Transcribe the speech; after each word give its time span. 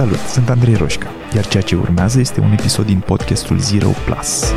Salut, 0.00 0.18
sunt 0.18 0.48
Andrei 0.48 0.74
Roșca, 0.74 1.10
iar 1.34 1.46
ceea 1.46 1.62
ce 1.62 1.76
urmează 1.76 2.20
este 2.20 2.40
un 2.40 2.52
episod 2.52 2.86
din 2.86 3.00
podcastul 3.00 3.58
Zero 3.58 3.88
Plus. 4.04 4.52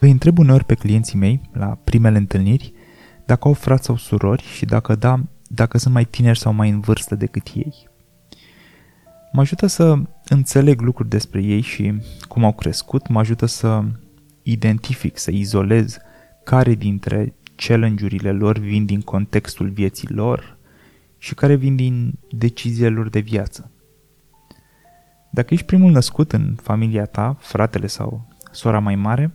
Îi 0.00 0.10
întreb 0.10 0.38
uneori 0.38 0.64
pe 0.64 0.74
clienții 0.74 1.18
mei, 1.18 1.40
la 1.52 1.66
primele 1.84 2.18
întâlniri, 2.18 2.72
dacă 3.26 3.48
au 3.48 3.54
frați 3.54 3.84
sau 3.84 3.96
surori 3.96 4.42
și 4.42 4.64
dacă 4.64 4.94
da, 4.94 5.20
dacă 5.48 5.78
sunt 5.78 5.94
mai 5.94 6.04
tineri 6.04 6.38
sau 6.38 6.52
mai 6.52 6.70
în 6.70 6.80
vârstă 6.80 7.14
decât 7.14 7.46
ei. 7.54 7.88
Mă 9.32 9.40
ajută 9.40 9.66
să 9.66 9.98
înțeleg 10.28 10.80
lucruri 10.80 11.08
despre 11.08 11.42
ei 11.42 11.60
și 11.60 12.00
cum 12.28 12.44
au 12.44 12.52
crescut, 12.52 13.08
mă 13.08 13.18
ajută 13.18 13.46
să 13.46 13.84
identific, 14.42 15.18
să 15.18 15.30
izolez 15.30 15.96
care 16.44 16.74
dintre 16.74 17.34
challenge-urile 17.56 18.32
lor 18.32 18.58
vin 18.58 18.84
din 18.84 19.00
contextul 19.00 19.68
vieții 19.68 20.08
lor 20.08 20.56
și 21.18 21.34
care 21.34 21.54
vin 21.54 21.76
din 21.76 22.18
deciziile 22.30 22.88
lor 22.88 23.08
de 23.08 23.20
viață. 23.20 23.70
Dacă 25.30 25.54
ești 25.54 25.66
primul 25.66 25.90
născut 25.90 26.32
în 26.32 26.54
familia 26.62 27.04
ta, 27.04 27.36
fratele 27.40 27.86
sau 27.86 28.28
sora 28.50 28.78
mai 28.78 28.94
mare, 28.94 29.34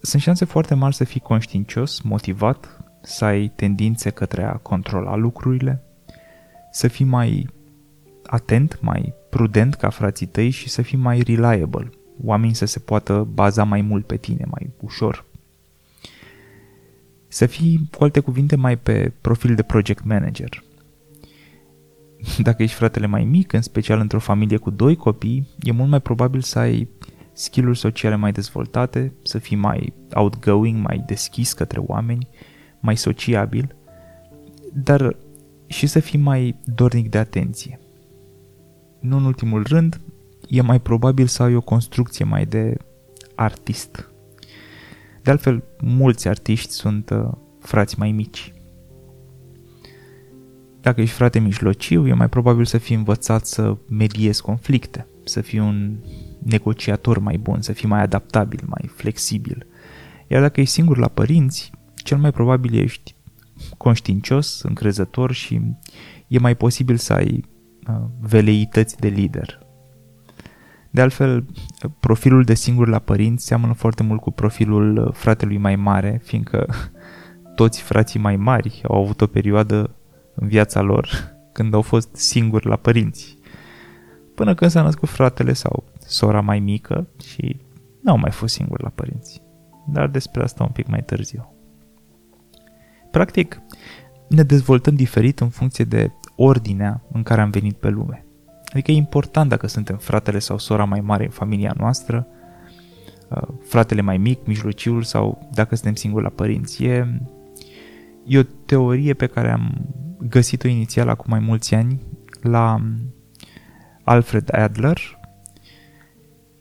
sunt 0.00 0.22
șanse 0.22 0.44
foarte 0.44 0.74
mari 0.74 0.94
să 0.94 1.04
fii 1.04 1.20
conștiincios, 1.20 2.00
motivat, 2.00 2.84
să 3.02 3.24
ai 3.24 3.52
tendințe 3.56 4.10
către 4.10 4.44
a 4.44 4.52
controla 4.52 5.16
lucrurile, 5.16 5.82
să 6.70 6.88
fii 6.88 7.04
mai 7.04 7.48
atent, 8.26 8.78
mai 8.80 9.14
prudent 9.30 9.74
ca 9.74 9.88
frații 9.88 10.26
tăi 10.26 10.50
și 10.50 10.68
să 10.68 10.82
fii 10.82 10.98
mai 10.98 11.20
reliable, 11.20 11.90
oamenii 12.24 12.54
să 12.54 12.64
se 12.64 12.78
poată 12.78 13.28
baza 13.32 13.64
mai 13.64 13.80
mult 13.80 14.06
pe 14.06 14.16
tine, 14.16 14.44
mai 14.50 14.70
ușor. 14.80 15.24
Să 17.28 17.46
fii, 17.46 17.88
cu 17.96 18.04
alte 18.04 18.20
cuvinte, 18.20 18.56
mai 18.56 18.78
pe 18.78 19.12
profil 19.20 19.54
de 19.54 19.62
project 19.62 20.04
manager. 20.04 20.64
Dacă 22.38 22.62
ești 22.62 22.76
fratele 22.76 23.06
mai 23.06 23.24
mic, 23.24 23.52
în 23.52 23.62
special 23.62 24.00
într-o 24.00 24.18
familie 24.18 24.56
cu 24.56 24.70
doi 24.70 24.96
copii, 24.96 25.48
e 25.62 25.72
mult 25.72 25.90
mai 25.90 26.00
probabil 26.00 26.40
să 26.40 26.58
ai 26.58 26.88
skill-uri 27.32 27.78
sociale 27.78 28.14
mai 28.14 28.32
dezvoltate, 28.32 29.12
să 29.22 29.38
fii 29.38 29.56
mai 29.56 29.92
outgoing, 30.14 30.82
mai 30.82 31.02
deschis 31.06 31.52
către 31.52 31.80
oameni, 31.80 32.28
mai 32.80 32.96
sociabil, 32.96 33.76
dar 34.72 35.16
și 35.66 35.86
să 35.86 36.00
fii 36.00 36.18
mai 36.18 36.60
dornic 36.64 37.10
de 37.10 37.18
atenție. 37.18 37.80
Nu 39.00 39.16
în 39.16 39.24
ultimul 39.24 39.62
rând, 39.68 40.00
e 40.48 40.60
mai 40.60 40.80
probabil 40.80 41.26
să 41.26 41.42
ai 41.42 41.54
o 41.54 41.60
construcție 41.60 42.24
mai 42.24 42.46
de 42.46 42.76
artist. 43.34 44.10
De 45.26 45.32
altfel, 45.32 45.64
mulți 45.80 46.28
artiști 46.28 46.72
sunt 46.72 47.10
uh, 47.10 47.28
frați 47.60 47.98
mai 47.98 48.12
mici. 48.12 48.52
Dacă 50.80 51.00
ești 51.00 51.14
frate 51.14 51.38
mijlociu, 51.38 52.06
e 52.06 52.12
mai 52.12 52.28
probabil 52.28 52.64
să 52.64 52.78
fii 52.78 52.96
învățat 52.96 53.46
să 53.46 53.76
mediezi 53.88 54.42
conflicte, 54.42 55.06
să 55.24 55.40
fii 55.40 55.58
un 55.58 55.96
negociator 56.38 57.18
mai 57.18 57.36
bun, 57.36 57.60
să 57.60 57.72
fii 57.72 57.88
mai 57.88 58.00
adaptabil, 58.02 58.60
mai 58.66 58.90
flexibil. 58.94 59.66
Iar 60.26 60.40
dacă 60.40 60.60
ești 60.60 60.74
singur 60.74 60.98
la 60.98 61.08
părinți, 61.08 61.70
cel 61.94 62.18
mai 62.18 62.32
probabil 62.32 62.74
ești 62.74 63.14
conștiincios, 63.76 64.62
încrezător 64.62 65.32
și 65.32 65.60
e 66.28 66.38
mai 66.38 66.54
posibil 66.54 66.96
să 66.96 67.12
ai 67.12 67.44
uh, 67.88 67.94
veleități 68.20 68.96
de 68.96 69.08
lider. 69.08 69.65
De 70.96 71.02
altfel, 71.02 71.46
profilul 72.00 72.42
de 72.42 72.54
singur 72.54 72.88
la 72.88 72.98
părinți 72.98 73.46
seamănă 73.46 73.72
foarte 73.72 74.02
mult 74.02 74.20
cu 74.20 74.30
profilul 74.30 74.96
uh, 74.96 75.12
fratelui 75.12 75.56
mai 75.56 75.76
mare, 75.76 76.20
fiindcă 76.24 76.66
toți 77.60 77.82
frații 77.82 78.20
mai 78.20 78.36
mari 78.36 78.80
au 78.88 79.02
avut 79.02 79.20
o 79.20 79.26
perioadă 79.26 79.96
în 80.34 80.48
viața 80.48 80.80
lor 80.80 81.08
când 81.52 81.74
au 81.74 81.82
fost 81.82 82.16
singuri 82.16 82.66
la 82.66 82.76
părinți. 82.76 83.38
Până 84.34 84.54
când 84.54 84.70
s-a 84.70 84.82
născut 84.82 85.08
fratele 85.08 85.52
sau 85.52 85.84
sora 85.98 86.40
mai 86.40 86.58
mică 86.58 87.08
și 87.22 87.60
n-au 88.02 88.18
mai 88.18 88.30
fost 88.30 88.54
singuri 88.54 88.82
la 88.82 88.88
părinți. 88.88 89.42
Dar 89.86 90.08
despre 90.08 90.42
asta 90.42 90.64
un 90.64 90.70
pic 90.72 90.86
mai 90.86 91.02
târziu. 91.02 91.54
Practic, 93.10 93.60
ne 94.28 94.42
dezvoltăm 94.42 94.94
diferit 94.94 95.40
în 95.40 95.48
funcție 95.48 95.84
de 95.84 96.10
ordinea 96.36 97.02
în 97.12 97.22
care 97.22 97.40
am 97.40 97.50
venit 97.50 97.76
pe 97.76 97.88
lume. 97.88 98.25
Adică 98.76 98.90
e 98.90 98.94
important 98.94 99.48
dacă 99.48 99.66
suntem 99.66 99.96
fratele 99.96 100.38
sau 100.38 100.58
sora 100.58 100.84
mai 100.84 101.00
mare 101.00 101.24
în 101.24 101.30
familia 101.30 101.74
noastră, 101.76 102.26
uh, 103.28 103.48
fratele 103.64 104.00
mai 104.00 104.16
mic, 104.16 104.46
mijlociul 104.46 105.02
sau 105.02 105.48
dacă 105.54 105.74
suntem 105.74 105.94
singuri 105.94 106.22
la 106.22 106.28
părinți. 106.28 106.84
E, 106.84 107.20
e 108.26 108.38
o 108.38 108.42
teorie 108.42 109.14
pe 109.14 109.26
care 109.26 109.50
am 109.50 109.94
găsit-o 110.28 110.68
inițial 110.68 111.08
acum 111.08 111.26
mai 111.28 111.38
mulți 111.38 111.74
ani 111.74 112.00
la 112.40 112.80
Alfred 114.02 114.54
Adler 114.54 114.98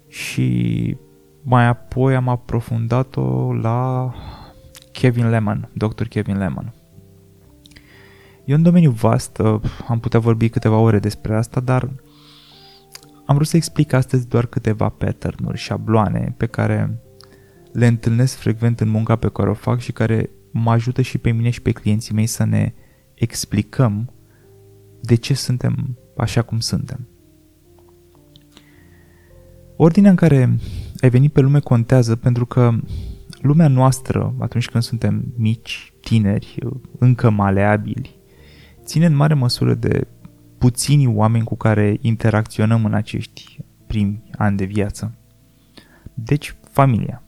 și 0.07 0.97
mai 1.41 1.67
apoi 1.67 2.15
am 2.15 2.27
aprofundat-o 2.27 3.53
la 3.53 4.11
Kevin 4.91 5.29
Lemon, 5.29 5.69
Dr. 5.73 6.03
Kevin 6.03 6.37
Lemon. 6.37 6.73
E 8.45 8.53
un 8.53 8.63
domeniu 8.63 8.91
vast, 8.91 9.37
uh, 9.37 9.61
am 9.87 9.99
putea 9.99 10.19
vorbi 10.19 10.49
câteva 10.49 10.77
ore 10.77 10.99
despre 10.99 11.35
asta, 11.35 11.59
dar 11.59 11.89
am 13.25 13.35
vrut 13.35 13.47
să 13.47 13.55
explic 13.55 13.93
astăzi 13.93 14.27
doar 14.27 14.45
câteva 14.45 14.89
pattern-uri, 14.89 15.57
șabloane 15.57 16.33
pe 16.37 16.45
care 16.45 16.99
le 17.71 17.87
întâlnesc 17.87 18.35
frecvent 18.35 18.79
în 18.79 18.89
munca 18.89 19.15
pe 19.15 19.29
care 19.29 19.49
o 19.49 19.53
fac 19.53 19.79
și 19.79 19.91
care 19.91 20.29
mă 20.51 20.71
ajută 20.71 21.01
și 21.01 21.17
pe 21.17 21.31
mine 21.31 21.49
și 21.49 21.61
pe 21.61 21.71
clienții 21.71 22.13
mei 22.13 22.25
să 22.25 22.43
ne 22.43 22.73
explicăm 23.13 24.13
de 25.01 25.15
ce 25.15 25.33
suntem 25.33 25.97
așa 26.17 26.41
cum 26.41 26.59
suntem. 26.59 27.07
Ordinea 29.75 30.09
în 30.09 30.15
care 30.15 30.57
ai 30.99 31.09
venit 31.09 31.33
pe 31.33 31.41
lume 31.41 31.59
contează 31.59 32.15
pentru 32.15 32.45
că 32.45 32.71
lumea 33.41 33.67
noastră, 33.67 34.35
atunci 34.39 34.69
când 34.69 34.83
suntem 34.83 35.33
mici, 35.37 35.93
tineri, 36.01 36.57
încă 36.99 37.29
maleabili, 37.29 38.19
ține 38.83 39.05
în 39.05 39.15
mare 39.15 39.33
măsură 39.33 39.73
de 39.73 40.07
puțini 40.65 41.07
oameni 41.07 41.43
cu 41.43 41.55
care 41.55 41.97
interacționăm 42.01 42.85
în 42.85 42.93
acești 42.93 43.59
primi 43.87 44.23
ani 44.37 44.57
de 44.57 44.65
viață. 44.65 45.15
Deci, 46.13 46.55
familia. 46.71 47.23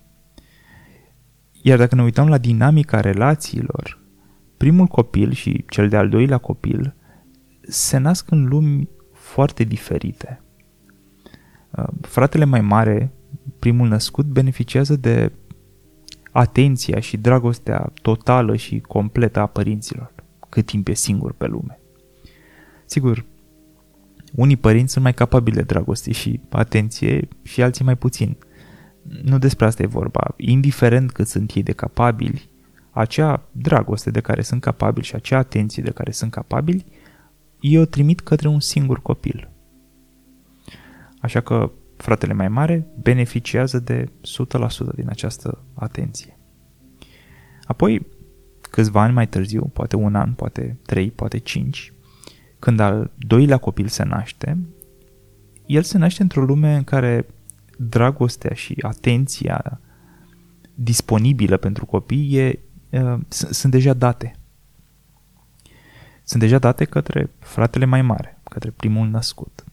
Iar 1.61 1.77
dacă 1.77 1.95
ne 1.95 2.03
uităm 2.03 2.27
la 2.27 2.37
dinamica 2.37 2.99
relațiilor, 2.99 3.99
primul 4.57 4.85
copil 4.85 5.31
și 5.31 5.65
cel 5.69 5.89
de-al 5.89 6.09
doilea 6.09 6.37
copil 6.37 6.95
se 7.61 7.97
nasc 7.97 8.31
în 8.31 8.45
lumi 8.47 8.89
foarte 9.13 9.63
diferite. 9.63 10.41
Uh, 11.71 11.87
fratele 12.01 12.45
mai 12.45 12.61
mare, 12.61 13.11
primul 13.59 13.87
născut, 13.87 14.25
beneficiază 14.25 14.95
de 14.95 15.31
atenția 16.31 16.99
și 16.99 17.17
dragostea 17.17 17.91
totală 18.01 18.55
și 18.55 18.79
completă 18.79 19.39
a 19.39 19.45
părinților, 19.45 20.13
cât 20.49 20.65
timp 20.65 20.87
e 20.87 20.93
singur 20.93 21.33
pe 21.33 21.45
lume. 21.45 21.79
Sigur, 22.89 23.25
unii 24.35 24.57
părinți 24.57 24.91
sunt 24.91 25.03
mai 25.03 25.13
capabili 25.13 25.55
de 25.55 25.61
dragoste 25.61 26.11
și 26.11 26.39
atenție 26.49 27.27
și 27.43 27.61
alții 27.61 27.85
mai 27.85 27.95
puțin. 27.97 28.37
Nu 29.23 29.37
despre 29.37 29.65
asta 29.65 29.83
e 29.83 29.87
vorba. 29.87 30.33
Indiferent 30.37 31.11
cât 31.11 31.27
sunt 31.27 31.51
ei 31.55 31.63
de 31.63 31.71
capabili, 31.71 32.49
acea 32.91 33.49
dragoste 33.51 34.11
de 34.11 34.19
care 34.19 34.41
sunt 34.41 34.61
capabili 34.61 35.05
și 35.05 35.15
acea 35.15 35.37
atenție 35.37 35.83
de 35.83 35.91
care 35.91 36.11
sunt 36.11 36.31
capabili, 36.31 36.85
ei 37.59 37.77
o 37.77 37.85
trimit 37.85 38.19
către 38.19 38.47
un 38.47 38.59
singur 38.59 39.01
copil. 39.01 39.49
Așa 41.19 41.41
că 41.41 41.71
fratele 41.97 42.33
mai 42.33 42.47
mare 42.47 42.87
beneficiază 43.01 43.79
de 43.79 44.05
100% 44.91 44.95
din 44.95 45.09
această 45.09 45.63
atenție. 45.73 46.37
Apoi, 47.63 48.07
câțiva 48.61 49.01
ani 49.01 49.13
mai 49.13 49.28
târziu, 49.28 49.69
poate 49.73 49.95
un 49.95 50.16
an, 50.16 50.33
poate 50.33 50.78
trei, 50.85 51.11
poate 51.11 51.37
cinci, 51.37 51.93
când 52.59 52.79
al 52.79 53.11
doilea 53.17 53.57
copil 53.57 53.87
se 53.87 54.03
naște, 54.03 54.57
el 55.65 55.81
se 55.81 55.97
naște 55.97 56.21
într-o 56.21 56.43
lume 56.43 56.75
în 56.75 56.83
care 56.83 57.25
dragostea 57.77 58.53
și 58.53 58.77
atenția 58.81 59.79
disponibilă 60.73 61.57
pentru 61.57 61.85
copii 61.85 62.37
e, 62.37 62.59
uh, 62.89 63.19
sunt 63.29 63.71
deja 63.71 63.93
date. 63.93 64.35
Sunt 66.23 66.41
deja 66.41 66.57
date 66.57 66.85
către 66.85 67.29
fratele 67.39 67.85
mai 67.85 68.01
mare, 68.01 68.39
către 68.43 68.71
primul 68.71 69.07
născut. 69.07 69.63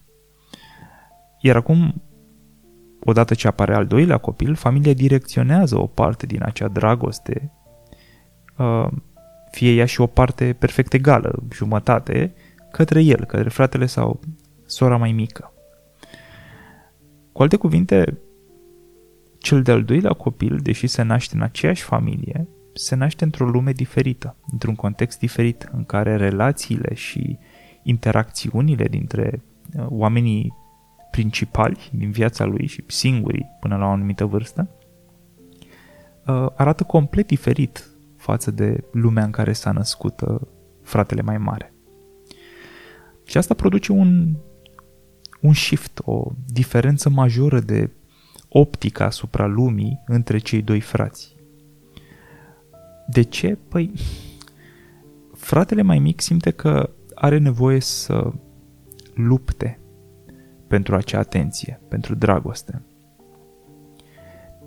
Iar 1.41 1.55
acum, 1.55 2.01
odată 3.03 3.33
ce 3.33 3.47
apare 3.47 3.75
al 3.75 3.87
doilea 3.87 4.17
copil, 4.17 4.55
familia 4.55 4.93
direcționează 4.93 5.79
o 5.79 5.87
parte 5.87 6.25
din 6.25 6.43
acea 6.43 6.67
dragoste, 6.67 7.51
uh, 8.57 8.87
fie 9.51 9.73
ea 9.73 9.85
și 9.85 10.01
o 10.01 10.07
parte 10.07 10.53
perfect 10.59 10.93
egală, 10.93 11.43
jumătate, 11.51 12.33
către 12.75 13.01
el, 13.01 13.25
către 13.25 13.49
fratele 13.49 13.85
sau 13.85 14.19
sora 14.65 14.97
mai 14.97 15.11
mică. 15.11 15.53
Cu 17.31 17.41
alte 17.41 17.55
cuvinte, 17.55 18.17
cel 19.37 19.61
de-al 19.61 19.83
doilea 19.83 20.13
copil, 20.13 20.59
deși 20.61 20.87
se 20.87 21.01
naște 21.01 21.35
în 21.35 21.41
aceeași 21.41 21.83
familie, 21.83 22.47
se 22.73 22.95
naște 22.95 23.23
într-o 23.23 23.49
lume 23.49 23.71
diferită, 23.71 24.35
într-un 24.51 24.75
context 24.75 25.19
diferit, 25.19 25.69
în 25.71 25.83
care 25.83 26.15
relațiile 26.15 26.93
și 26.93 27.37
interacțiunile 27.83 28.85
dintre 28.85 29.41
uh, 29.77 29.85
oamenii 29.89 30.53
principali 31.11 31.89
din 31.93 32.11
viața 32.11 32.45
lui 32.45 32.65
și 32.65 32.83
singurii 32.87 33.57
până 33.59 33.75
la 33.77 33.85
o 33.85 33.89
anumită 33.89 34.25
vârstă, 34.25 34.69
uh, 36.27 36.47
arată 36.55 36.83
complet 36.83 37.27
diferit 37.27 37.89
față 38.17 38.51
de 38.51 38.83
lumea 38.91 39.23
în 39.23 39.31
care 39.31 39.53
s-a 39.53 39.71
născut 39.71 40.21
uh, 40.21 40.41
fratele 40.81 41.21
mai 41.21 41.37
mare. 41.37 41.74
Și 43.25 43.37
asta 43.37 43.53
produce 43.53 43.91
un, 43.91 44.35
un 45.41 45.53
shift, 45.53 46.01
o 46.03 46.31
diferență 46.45 47.09
majoră 47.09 47.59
de 47.59 47.89
optică 48.49 49.03
asupra 49.03 49.45
lumii 49.45 50.01
între 50.05 50.37
cei 50.37 50.61
doi 50.61 50.79
frați. 50.79 51.35
De 53.07 53.21
ce? 53.21 53.57
Păi, 53.67 53.91
fratele 55.33 55.81
mai 55.81 55.99
mic 55.99 56.21
simte 56.21 56.51
că 56.51 56.89
are 57.15 57.37
nevoie 57.37 57.79
să 57.79 58.31
lupte 59.13 59.79
pentru 60.67 60.95
acea 60.95 61.19
atenție, 61.19 61.81
pentru 61.87 62.15
dragoste. 62.15 62.81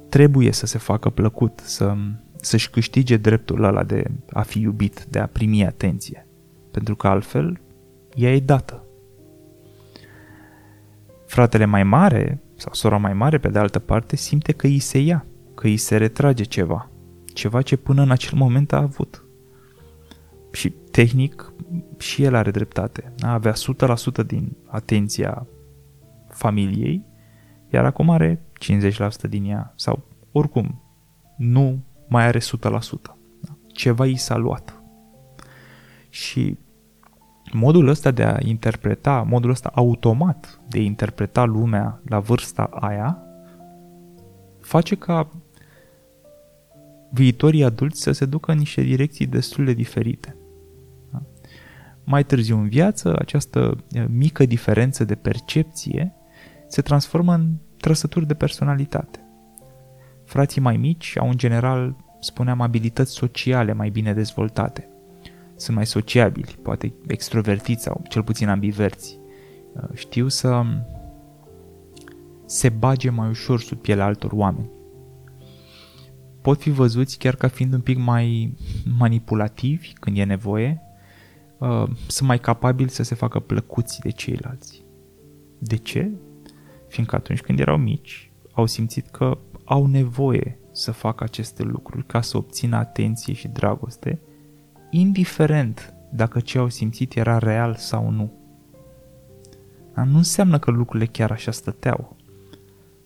Trebuie 0.09 0.53
să 0.53 0.67
se 0.67 0.79
facă 0.79 1.11
plăcut, 1.11 1.61
să, 1.65 1.95
să-și 2.37 2.71
câștige 2.71 3.17
dreptul 3.17 3.65
ăla 3.65 3.85
de 3.85 4.05
a 4.33 4.43
fi 4.43 4.61
iubit, 4.61 5.05
de 5.11 5.19
a 5.19 5.27
primi 5.27 5.67
atenție. 5.67 6.27
Pentru 6.71 6.97
că 6.97 7.09
altfel 7.09 7.61
ea 8.19 8.35
e 8.35 8.41
dată. 8.41 8.85
Fratele 11.27 11.65
mai 11.65 11.83
mare 11.83 12.43
sau 12.55 12.73
sora 12.73 12.97
mai 12.97 13.13
mare, 13.13 13.39
pe 13.39 13.49
de 13.49 13.59
altă 13.59 13.79
parte, 13.79 14.17
simte 14.17 14.53
că 14.53 14.67
îi 14.67 14.79
se 14.79 14.99
ia, 14.99 15.27
că 15.55 15.67
îi 15.67 15.77
se 15.77 15.97
retrage 15.97 16.45
ceva, 16.45 16.91
ceva 17.33 17.63
ce 17.63 17.77
până 17.77 18.03
în 18.03 18.11
acel 18.11 18.39
moment 18.39 18.73
a 18.73 18.77
avut. 18.77 19.25
Și 20.53 20.71
tehnic 20.71 21.53
și 21.99 22.23
el 22.23 22.35
are 22.35 22.51
dreptate. 22.51 23.13
Avea 23.21 23.53
100% 24.23 24.27
din 24.27 24.57
atenția 24.67 25.47
familiei, 26.29 27.05
iar 27.71 27.85
acum 27.85 28.11
are 28.11 28.43
50% 29.27 29.29
din 29.29 29.45
ea 29.45 29.73
sau 29.77 30.05
oricum 30.33 30.83
nu 31.37 31.85
mai 32.09 32.25
are 32.25 32.39
100%. 32.39 32.43
Ceva 33.67 34.07
i 34.07 34.17
s-a 34.17 34.37
luat. 34.37 34.83
Și 36.09 36.59
modul 37.53 37.89
ăsta 37.89 38.11
de 38.11 38.23
a 38.23 38.37
interpreta, 38.39 39.25
modul 39.29 39.51
ăsta 39.51 39.71
automat 39.75 40.61
de 40.69 40.79
a 40.79 40.83
interpreta 40.83 41.45
lumea 41.45 42.01
la 42.05 42.19
vârsta 42.19 42.63
aia, 42.63 43.23
face 44.61 44.95
ca 44.95 45.29
viitorii 47.11 47.65
adulți 47.65 48.03
să 48.03 48.13
se 48.13 48.25
ducă 48.25 48.53
în 48.53 48.59
niște 48.59 48.83
direcții 48.83 49.27
destul 49.27 49.65
de 49.65 49.73
diferite. 49.73 50.37
Da? 51.13 51.23
Mai 52.05 52.25
târziu 52.25 52.59
în 52.59 52.69
viață, 52.69 53.17
această 53.19 53.85
eh, 53.91 54.05
mică 54.09 54.47
diferență 54.47 55.05
de 55.05 55.15
percepție 55.15 56.15
se 56.67 56.83
transformă 56.83 57.35
în 57.35 57.55
trăsături 57.77 58.27
de 58.27 58.35
personalitate. 58.35 59.23
Frații 60.25 60.61
mai 60.61 60.77
mici 60.77 61.19
au 61.19 61.29
în 61.29 61.37
general, 61.37 61.97
spuneam, 62.21 62.61
abilități 62.61 63.13
sociale 63.13 63.73
mai 63.73 63.91
bine 63.91 64.13
dezvoltate– 64.13 64.89
sunt 65.59 65.77
mai 65.77 65.87
sociabili, 65.87 66.57
poate 66.63 66.95
extrovertiți 67.07 67.83
sau 67.83 68.03
cel 68.09 68.23
puțin 68.23 68.49
ambiverți. 68.49 69.19
Uh, 69.73 69.89
știu 69.95 70.29
să 70.29 70.63
se 72.45 72.69
bage 72.69 73.11
mai 73.11 73.29
ușor 73.29 73.61
sub 73.61 73.79
pielea 73.79 74.05
altor 74.05 74.33
oameni. 74.33 74.71
Pot 76.43 76.61
fi 76.61 76.71
văzuți 76.71 77.19
chiar 77.19 77.35
ca 77.35 77.49
fiind 77.49 77.73
un 77.73 77.81
pic 77.81 77.99
mai 77.99 78.55
manipulativi 78.99 79.93
când 79.93 80.19
e 80.19 80.25
nevoie, 80.25 80.83
uh, 81.59 81.85
sunt 82.07 82.29
mai 82.29 82.39
capabili 82.39 82.91
să 82.91 83.03
se 83.03 83.15
facă 83.15 83.39
plăcuți 83.41 84.01
de 84.01 84.11
ceilalți. 84.11 84.85
De 85.59 85.77
ce? 85.77 86.11
Fiindcă 86.89 87.17
atunci 87.17 87.41
când 87.41 87.61
erau 87.61 87.77
mici, 87.77 88.33
au 88.53 88.67
simțit 88.67 89.07
că 89.07 89.39
au 89.65 89.87
nevoie 89.87 90.59
să 90.73 90.93
facă 90.93 91.25
aceste 91.25 91.63
lucruri 91.63 92.07
ca 92.07 92.21
să 92.21 92.37
obțină 92.37 92.77
atenție 92.77 93.33
și 93.33 93.49
dragoste 93.49 94.21
indiferent 94.91 95.95
dacă 96.13 96.41
ce 96.41 96.59
au 96.59 96.69
simțit 96.69 97.17
era 97.17 97.39
real 97.39 97.75
sau 97.75 98.11
nu. 98.11 98.33
Dar 99.95 100.07
nu 100.07 100.17
înseamnă 100.17 100.59
că 100.59 100.71
lucrurile 100.71 101.11
chiar 101.11 101.31
așa 101.31 101.51
stăteau. 101.51 102.17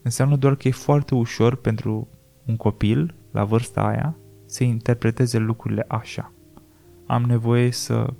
Înseamnă 0.02 0.36
doar 0.36 0.54
că 0.54 0.68
e 0.68 0.70
foarte 0.70 1.14
ușor 1.14 1.56
pentru 1.56 2.08
un 2.46 2.56
copil, 2.56 3.14
la 3.30 3.44
vârsta 3.44 3.86
aia, 3.86 4.16
să 4.46 4.64
interpreteze 4.64 5.38
lucrurile 5.38 5.84
așa. 5.88 6.32
Am 7.06 7.22
nevoie 7.22 7.70
să 7.70 8.14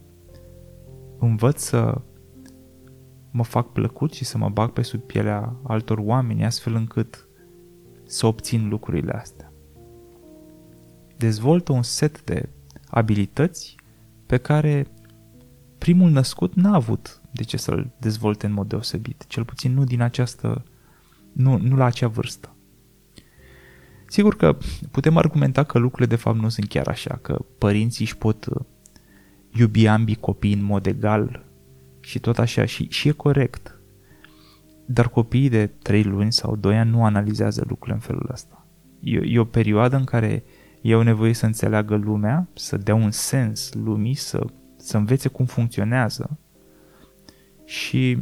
învăț 1.19 1.63
să 1.63 2.01
mă 3.31 3.45
fac 3.45 3.73
plăcut 3.73 4.13
și 4.13 4.25
să 4.25 4.39
mă 4.39 4.49
bag 4.49 4.71
pe 4.71 4.83
sub 4.83 5.01
pielea 5.01 5.57
altor 5.63 5.99
oameni 5.99 6.45
astfel 6.45 6.75
încât 6.75 7.29
să 8.05 8.27
obțin 8.27 8.69
lucrurile 8.69 9.13
astea. 9.13 9.53
Dezvoltă 11.17 11.73
un 11.73 11.83
set 11.83 12.25
de 12.25 12.49
abilități 12.93 13.77
pe 14.27 14.37
care 14.37 14.87
primul 15.79 16.11
născut 16.11 16.55
n-a 16.55 16.75
avut 16.75 17.21
de 17.31 17.43
ce 17.43 17.57
să-l 17.57 17.91
dezvolte 17.99 18.47
în 18.47 18.53
mod 18.53 18.69
deosebit, 18.69 19.25
cel 19.27 19.45
puțin 19.45 19.75
nu 19.75 19.85
din 19.85 20.01
această, 20.01 20.65
nu, 21.33 21.59
nu 21.59 21.77
la 21.77 21.85
acea 21.85 22.09
vârstă. 22.09 22.55
Sigur 24.07 24.37
că 24.37 24.59
putem 24.91 25.17
argumenta 25.17 25.65
că 25.65 25.79
lucrurile 25.79 26.15
de 26.15 26.21
fapt 26.21 26.39
nu 26.39 26.49
sunt 26.49 26.69
chiar 26.69 26.89
așa, 26.89 27.19
că 27.23 27.45
părinții 27.59 28.05
își 28.05 28.17
pot 28.17 28.47
uh, 28.47 28.65
iubi 29.53 29.87
ambii 29.87 30.15
copii 30.15 30.53
în 30.53 30.63
mod 30.63 30.87
egal 30.87 31.45
și 32.01 32.19
tot 32.19 32.39
așa 32.39 32.65
și, 32.65 32.87
și 32.91 33.09
e 33.09 33.13
corect. 33.13 33.81
Dar 34.87 35.09
copiii 35.09 35.49
de 35.49 35.67
3 35.67 36.03
luni 36.03 36.33
sau 36.33 36.57
2 36.57 36.79
ani 36.79 36.91
nu 36.91 37.05
analizează 37.05 37.65
lucrurile 37.69 37.95
în 37.95 38.01
felul 38.01 38.29
ăsta. 38.33 38.67
E, 39.01 39.21
e 39.25 39.39
o 39.39 39.45
perioadă 39.45 39.97
în 39.97 40.05
care 40.05 40.45
ei 40.83 40.93
au 40.93 41.03
nevoie 41.03 41.33
să 41.33 41.47
înțeleagă 41.47 41.97
lumea, 41.97 42.49
să 42.55 42.77
dea 42.77 42.95
un 42.95 43.11
sens 43.11 43.73
lumii, 43.75 44.15
să, 44.15 44.47
să 44.77 44.97
învețe 44.97 45.29
cum 45.29 45.45
funcționează 45.45 46.39
și 47.65 48.19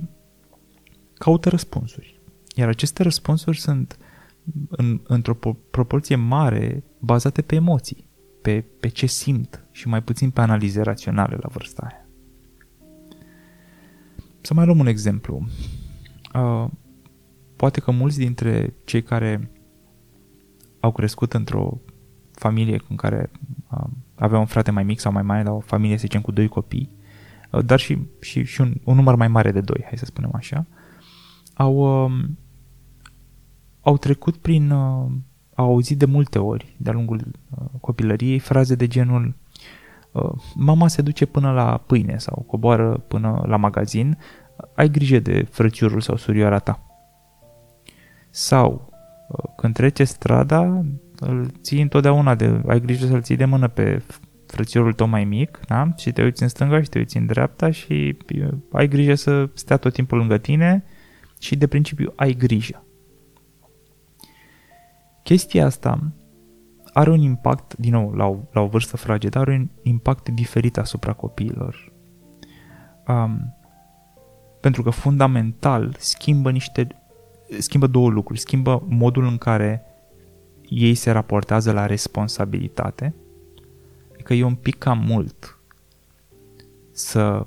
caută 1.15 1.49
răspunsuri. 1.49 2.21
Iar 2.55 2.69
aceste 2.69 3.03
răspunsuri 3.03 3.59
sunt 3.59 3.99
în, 4.69 5.01
într-o 5.05 5.35
proporție 5.71 6.17
mare 6.17 6.85
bazate 6.99 7.43
pe 7.43 7.55
emoții, 7.55 8.09
pe, 8.43 8.65
pe 8.81 8.89
ce 8.89 9.07
simt 9.07 9.65
și 9.71 9.89
mai 9.89 10.03
puțin 10.03 10.31
pe 10.31 10.41
analize 10.41 10.83
raționale 10.83 11.37
la 11.41 11.49
vârsta 11.49 11.87
aia. 11.91 12.09
Să 14.41 14.55
mai 14.55 14.65
luăm 14.65 14.79
un 14.79 14.87
exemplu. 14.87 15.47
Uh, 16.35 16.71
poate 17.57 17.81
că 17.81 17.91
mulți 17.91 18.19
dintre 18.19 18.75
cei 18.85 19.03
care 19.03 19.51
au 20.81 20.93
crescut 20.93 21.33
într-o 21.33 21.81
familie 22.41 22.83
în 22.89 22.97
care 22.97 23.31
uh, 23.71 23.85
avea 24.15 24.39
un 24.39 24.47
frate 24.47 24.71
mai 24.71 24.85
mic 24.85 25.01
sau 25.01 25.13
mai 25.13 25.23
mare, 25.23 25.43
dar 25.43 25.53
o 25.53 25.61
familie, 25.61 25.97
să 25.97 26.01
zicem, 26.01 26.21
cu 26.21 26.33
doi 26.33 26.49
copii, 26.49 26.91
uh, 27.51 27.65
dar 27.65 27.79
și, 27.79 27.99
și, 28.21 28.45
și 28.45 28.61
un, 28.61 28.75
un 28.85 28.95
număr 28.95 29.15
mai 29.15 29.29
mare 29.29 29.51
de 29.51 29.61
doi, 29.61 29.81
hai 29.83 29.99
să 29.99 30.05
spunem 30.05 30.31
așa, 30.35 30.67
au, 31.55 32.05
uh, 32.05 32.29
au 33.81 33.97
trecut 33.97 34.37
prin, 34.37 34.71
uh, 34.71 35.11
au 35.55 35.67
auzit 35.67 35.99
de 35.99 36.05
multe 36.05 36.39
ori, 36.39 36.75
de-a 36.77 36.93
lungul 36.93 37.21
uh, 37.51 37.67
copilăriei, 37.81 38.39
fraze 38.39 38.75
de 38.75 38.87
genul 38.87 39.35
uh, 40.13 40.33
mama 40.55 40.89
se 40.89 41.03
duce 41.03 41.27
până 41.27 41.53
la 41.53 41.77
pâine 41.87 42.19
sau 42.19 42.45
coboară 42.47 43.05
până 43.09 43.43
la 43.47 43.57
magazin, 43.57 44.19
ai 44.75 44.89
grijă 44.89 45.19
de 45.19 45.47
frățiorul 45.51 46.01
sau 46.01 46.17
surioara 46.17 46.59
ta. 46.59 46.83
Sau, 48.31 48.93
uh, 49.29 49.53
când 49.57 49.75
trece 49.75 50.05
strada, 50.05 50.85
îl 51.21 51.51
ții 51.63 51.83
întotdeauna 51.83 52.35
de, 52.35 52.63
ai 52.67 52.81
grijă 52.81 53.07
să-l 53.07 53.23
ții 53.23 53.37
de 53.37 53.45
mână 53.45 53.69
pe 53.69 54.03
frățiorul 54.47 54.93
tău 54.93 55.07
mai 55.07 55.25
mic, 55.25 55.61
da? 55.67 55.89
Și 55.97 56.13
te 56.13 56.23
uiți 56.23 56.43
în 56.43 56.49
stânga 56.49 56.83
și 56.83 56.89
te 56.89 56.99
uiți 56.99 57.17
în 57.17 57.27
dreapta 57.27 57.71
și 57.71 58.17
ai 58.73 58.89
grijă 58.89 59.15
să 59.15 59.49
stea 59.55 59.77
tot 59.77 59.93
timpul 59.93 60.19
lângă 60.19 60.39
tine 60.39 60.85
și 61.39 61.57
de 61.57 61.67
principiu 61.67 62.13
ai 62.17 62.35
grijă. 62.35 62.85
Chestia 65.23 65.67
asta 65.67 66.13
are 66.93 67.11
un 67.11 67.21
impact, 67.21 67.77
din 67.77 67.93
nou, 67.93 68.13
la 68.13 68.27
o, 68.27 68.37
la 68.53 68.61
o 68.61 68.67
vârstă 68.67 68.97
fragedă, 68.97 69.39
are 69.39 69.53
un 69.53 69.69
impact 69.83 70.29
diferit 70.29 70.79
asupra 70.79 71.13
copiilor. 71.13 71.93
Um, 73.07 73.55
pentru 74.61 74.83
că 74.83 74.91
fundamental 74.91 75.97
schimbă 75.99 76.51
niște 76.51 76.87
schimbă 77.59 77.87
două 77.87 78.09
lucruri. 78.11 78.41
Schimbă 78.41 78.85
modul 78.89 79.27
în 79.27 79.37
care 79.37 79.85
ei 80.71 80.95
se 80.95 81.11
raportează 81.11 81.73
la 81.73 81.87
responsabilitate, 81.87 83.15
adică 84.13 84.35
e 84.35 84.45
un 84.45 84.55
pic 84.55 84.79
cam 84.79 84.99
mult 84.99 85.59
să 86.91 87.47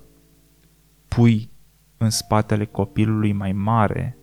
pui 1.07 1.51
în 1.97 2.09
spatele 2.09 2.65
copilului 2.65 3.31
mai 3.31 3.51
mare, 3.51 4.17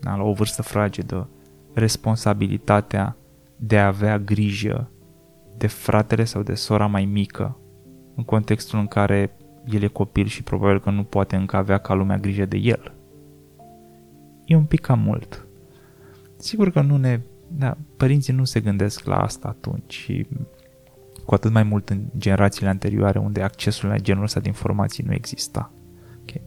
da, 0.00 0.16
la 0.16 0.22
o 0.22 0.32
vârstă 0.32 0.62
fragedă, 0.62 1.28
responsabilitatea 1.72 3.16
de 3.56 3.78
a 3.78 3.86
avea 3.86 4.18
grijă 4.18 4.90
de 5.56 5.66
fratele 5.66 6.24
sau 6.24 6.42
de 6.42 6.54
sora 6.54 6.86
mai 6.86 7.04
mică, 7.04 7.58
în 8.14 8.24
contextul 8.24 8.78
în 8.78 8.86
care 8.86 9.36
el 9.66 9.82
e 9.82 9.86
copil 9.86 10.26
și 10.26 10.42
probabil 10.42 10.80
că 10.80 10.90
nu 10.90 11.04
poate 11.04 11.36
încă 11.36 11.56
avea 11.56 11.78
ca 11.78 11.94
lumea 11.94 12.18
grijă 12.18 12.44
de 12.44 12.56
el. 12.56 12.94
E 14.44 14.56
un 14.56 14.64
pic 14.64 14.80
cam 14.80 14.98
mult. 14.98 15.46
Sigur 16.36 16.70
că 16.70 16.80
nu 16.80 16.96
ne... 16.96 17.20
Da, 17.58 17.76
părinții 17.96 18.32
nu 18.32 18.44
se 18.44 18.60
gândesc 18.60 19.04
la 19.04 19.16
asta 19.16 19.48
atunci 19.48 19.92
și 19.92 20.26
cu 21.24 21.34
atât 21.34 21.52
mai 21.52 21.62
mult 21.62 21.88
în 21.88 22.04
generațiile 22.18 22.68
anterioare 22.68 23.18
unde 23.18 23.42
accesul 23.42 23.88
la 23.88 23.96
genul 23.96 24.22
ăsta 24.22 24.40
de 24.40 24.48
informații 24.48 25.04
nu 25.06 25.12
exista. 25.12 25.72
Okay. 26.20 26.42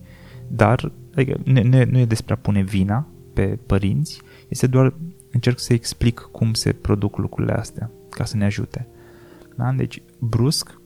Dar 0.47 0.91
adică, 1.15 1.39
nu, 1.43 1.63
nu, 1.63 1.85
nu 1.85 1.97
e 1.97 2.05
despre 2.05 2.33
a 2.33 2.37
pune 2.37 2.61
vina 2.61 3.07
pe 3.33 3.59
părinți, 3.65 4.21
este 4.47 4.67
doar 4.67 4.93
încerc 5.31 5.59
să 5.59 5.73
explic 5.73 6.19
cum 6.19 6.53
se 6.53 6.73
produc 6.73 7.17
lucrurile 7.17 7.53
astea, 7.53 7.91
ca 8.09 8.25
să 8.25 8.37
ne 8.37 8.45
ajute. 8.45 8.87
Da? 9.55 9.71
Deci, 9.71 10.01
brusc, 10.19 10.79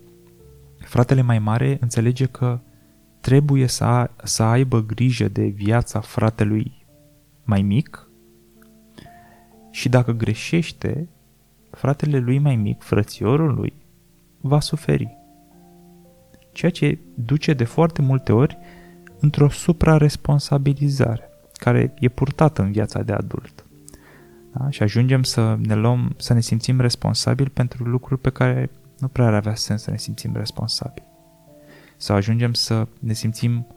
fratele 0.78 1.22
mai 1.22 1.40
mare 1.40 1.78
înțelege 1.82 2.26
că 2.26 2.60
trebuie 3.20 3.68
să, 3.68 3.84
a, 3.84 4.16
să 4.24 4.44
aibă 4.44 4.82
grijă 4.82 5.28
de 5.28 5.46
viața 5.46 6.00
fratelui 6.00 6.86
mai 7.44 7.62
mic 7.62 8.09
și 9.72 9.90
dacă 9.90 10.12
greșește, 10.12 11.08
fratele 11.72 12.18
lui 12.18 12.40
mai 12.40 12.56
mic, 12.56 12.82
frățiorul 12.82 13.54
lui, 13.54 13.74
va 14.42 14.60
suferi. 14.60 15.18
Ceea 16.52 16.72
ce 16.72 17.00
duce 17.14 17.54
de 17.54 17.64
foarte 17.64 18.02
multe 18.02 18.32
ori 18.32 18.58
într-o 19.20 19.50
supraresponsabilizare 19.50 21.30
care 21.54 21.94
e 22.00 22.10
purtată 22.10 22.62
în 22.62 22.72
viața 22.72 23.02
de 23.02 23.14
adult. 23.14 23.66
Da? 24.52 24.70
Și 24.70 24.84
ajungem 24.84 25.24
să 25.24 25.58
ne 25.62 25.76
luăm, 25.76 26.14
să 26.18 26.34
ne 26.34 26.42
simțim 26.42 26.80
responsabili 26.80 27.50
pentru 27.50 27.84
lucruri 27.84 28.22
pe 28.22 28.30
care 28.30 28.70
nu 29.00 29.08
prea 29.08 29.26
ar 29.26 29.34
avea 29.34 29.56
sens 29.56 29.82
să 29.82 29.92
ne 29.92 29.98
simțim 29.98 30.32
responsabili. 30.36 31.06
Sau 31.98 32.16
ajungem 32.16 32.54
să 32.54 32.88
ne 33.00 33.14
simțim 33.14 33.68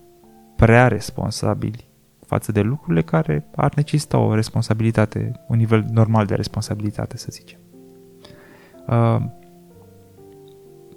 prea 0.56 0.88
responsabili 0.88 1.84
față 2.32 2.52
de 2.52 2.60
lucrurile 2.60 3.02
care 3.02 3.46
ar 3.56 3.74
necesita 3.74 4.18
o 4.18 4.34
responsabilitate, 4.34 5.32
un 5.48 5.56
nivel 5.56 5.84
normal 5.90 6.26
de 6.26 6.34
responsabilitate, 6.34 7.16
să 7.16 7.28
zicem. 7.30 7.58
Uh, 8.88 9.22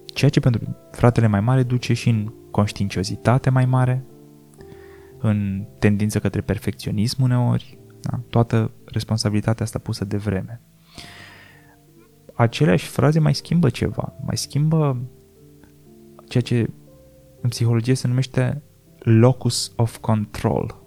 ceea 0.06 0.30
ce 0.30 0.40
pentru 0.40 0.76
fratele 0.92 1.28
mai 1.28 1.40
mare 1.40 1.64
duce 1.64 1.94
și 1.94 2.10
în 2.10 2.34
conștiinciozitate 2.52 3.50
mai 3.50 3.66
mare, 3.66 4.06
în 5.20 5.66
tendință 5.80 6.20
către 6.20 6.42
perfecționism 6.42 7.22
uneori, 7.22 7.78
da? 8.02 8.20
toată 8.30 8.72
responsabilitatea 8.86 9.66
asta 9.66 9.80
pusă 9.80 10.06
de 10.06 10.18
vreme. 10.18 10.62
Aceleași 12.34 12.88
fraze 12.88 13.20
mai 13.20 13.36
schimbă 13.36 13.70
ceva, 13.70 14.14
mai 14.26 14.38
schimbă 14.38 14.98
ceea 16.28 16.44
ce 16.44 16.70
în 17.42 17.50
psihologie 17.50 17.94
se 17.94 18.08
numește 18.08 18.62
locus 19.00 19.74
of 19.76 19.98
control. 19.98 20.85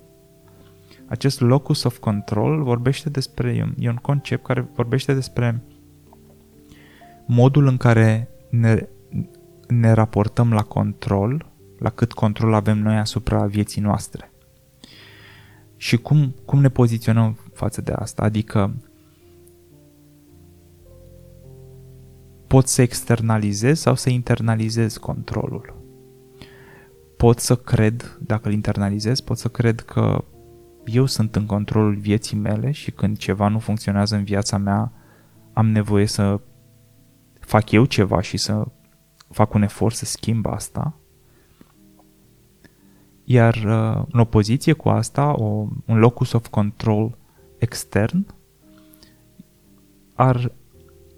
Acest 1.09 1.41
locus 1.41 1.83
of 1.83 1.99
control 1.99 2.63
vorbește 2.63 3.11
despre, 3.11 3.75
e 3.79 3.89
un 3.89 3.97
concept 3.97 4.45
care 4.45 4.69
vorbește 4.75 5.15
despre 5.15 5.63
modul 7.27 7.67
în 7.67 7.77
care 7.77 8.29
ne, 8.51 8.89
ne 9.69 9.93
raportăm 9.93 10.53
la 10.53 10.63
control, 10.63 11.53
la 11.79 11.91
cât 11.91 12.13
control 12.13 12.55
avem 12.55 12.79
noi 12.79 12.97
asupra 12.97 13.47
vieții 13.47 13.83
noastre. 13.83 14.33
Și 15.77 15.97
cum, 15.97 16.35
cum 16.45 16.61
ne 16.61 16.69
poziționăm 16.69 17.39
față 17.53 17.81
de 17.81 17.93
asta? 17.93 18.23
Adică 18.23 18.75
pot 22.47 22.67
să 22.67 22.83
externalizez 22.83 23.81
sau 23.81 23.95
să 23.95 24.11
internalizez 24.11 24.97
controlul. 24.97 25.77
Pot 27.17 27.39
să 27.39 27.57
cred, 27.57 28.19
dacă 28.21 28.49
îl 28.49 28.55
internalizez, 28.55 29.21
pot 29.21 29.39
să 29.39 29.49
cred 29.49 29.81
că 29.81 30.25
eu 30.89 31.07
sunt 31.07 31.37
în 31.37 31.47
controlul 31.47 31.95
vieții 31.95 32.37
mele 32.37 32.71
și 32.71 32.91
când 32.91 33.17
ceva 33.17 33.49
nu 33.49 33.59
funcționează 33.59 34.17
în 34.17 34.25
viața 34.25 34.57
mea, 34.57 34.93
am 35.53 35.71
nevoie 35.71 36.07
să 36.07 36.41
fac 37.41 37.71
eu 37.71 37.85
ceva 37.85 38.21
și 38.21 38.37
să 38.37 38.67
fac 39.31 39.55
un 39.55 39.63
efort 39.63 39.95
să 39.95 40.05
schimb 40.05 40.47
asta. 40.47 40.95
Iar 43.25 43.55
uh, 43.55 44.05
în 44.13 44.21
opoziție 44.21 44.73
cu 44.73 44.89
asta, 44.89 45.35
o, 45.43 45.67
un 45.87 45.99
locus 45.99 46.33
of 46.33 46.49
control 46.49 47.19
extern 47.59 48.27
ar, 50.15 50.53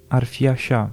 ar 0.08 0.24
fi 0.24 0.48
așa. 0.48 0.92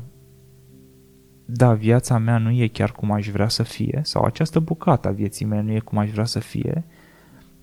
Da, 1.45 1.73
viața 1.73 2.17
mea 2.17 2.37
nu 2.37 2.51
e 2.51 2.67
chiar 2.67 2.91
cum 2.91 3.11
aș 3.11 3.29
vrea 3.29 3.47
să 3.47 3.63
fie, 3.63 4.01
sau 4.03 4.23
această 4.23 4.59
bucată 4.59 5.07
a 5.07 5.11
vieții 5.11 5.45
mele 5.45 5.61
nu 5.61 5.71
e 5.71 5.79
cum 5.79 5.97
aș 5.97 6.09
vrea 6.09 6.25
să 6.25 6.39
fie, 6.39 6.85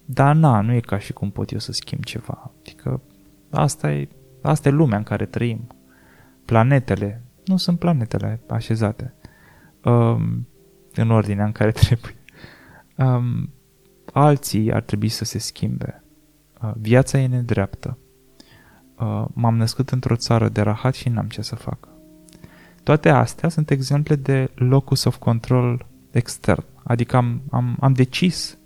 dar 0.05 0.35
na, 0.35 0.61
nu 0.61 0.73
e 0.73 0.81
ca 0.81 0.99
și 0.99 1.13
cum 1.13 1.31
pot 1.31 1.51
eu 1.51 1.59
să 1.59 1.73
schimb 1.73 2.05
ceva. 2.05 2.53
Adică 2.61 3.01
asta 3.51 3.93
e, 3.93 4.09
asta 4.43 4.69
e 4.69 4.73
lumea 4.73 4.99
în 4.99 5.05
care 5.05 5.27
trăim. 5.27 5.67
Planetele 6.45 7.25
nu 7.45 7.57
sunt 7.57 7.79
planetele 7.79 8.41
așezate 8.49 9.15
um, 9.85 10.49
în 10.95 11.11
ordinea 11.11 11.45
în 11.45 11.53
care 11.53 11.71
trebuie. 11.85 12.17
Um, 12.97 13.53
alții 14.13 14.73
ar 14.73 14.83
trebui 14.83 15.09
să 15.09 15.25
se 15.25 15.39
schimbe. 15.39 16.05
Uh, 16.63 16.73
viața 16.77 17.19
e 17.19 17.27
nedreaptă. 17.27 17.99
Uh, 18.99 19.25
m-am 19.33 19.57
născut 19.57 19.91
într-o 19.91 20.17
țară 20.17 20.49
de 20.49 20.61
rahat 20.61 20.95
și 20.95 21.09
n-am 21.09 21.27
ce 21.27 21.43
să 21.43 21.55
fac. 21.55 21.89
Toate 22.83 23.09
astea 23.09 23.49
sunt 23.49 23.71
exemple 23.71 24.15
de 24.15 24.51
locus 24.55 25.05
of 25.05 25.17
control 25.17 25.87
extern. 26.11 26.65
Adică 26.83 27.17
am, 27.17 27.43
am, 27.51 27.77
am 27.81 27.93
decis 27.93 28.59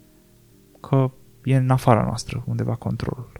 că 0.81 1.11
e 1.49 1.57
în 1.57 1.71
afara 1.71 2.03
noastră 2.03 2.43
undeva 2.47 2.75
controlul. 2.75 3.33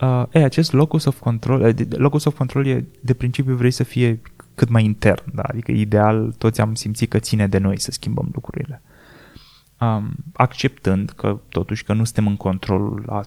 Uh, 0.00 0.22
e, 0.30 0.44
acest 0.44 0.72
locus 0.72 1.04
of 1.04 1.20
control, 1.20 1.74
locus 1.88 2.24
of 2.24 2.36
control 2.36 2.66
e 2.66 2.84
de 3.00 3.14
principiu 3.14 3.54
vrei 3.54 3.70
să 3.70 3.82
fie 3.82 4.20
cât 4.54 4.68
mai 4.68 4.84
intern, 4.84 5.34
da? 5.34 5.42
adică 5.42 5.72
ideal 5.72 6.34
toți 6.38 6.60
am 6.60 6.74
simțit 6.74 7.10
că 7.10 7.18
ține 7.18 7.46
de 7.46 7.58
noi 7.58 7.80
să 7.80 7.90
schimbăm 7.90 8.28
lucrurile. 8.32 8.82
Um, 9.80 10.14
acceptând 10.32 11.10
că 11.10 11.40
totuși 11.48 11.84
că 11.84 11.92
nu 11.92 12.04
suntem 12.04 12.26
în 12.26 12.36
controlul 12.36 13.04
a, 13.08 13.22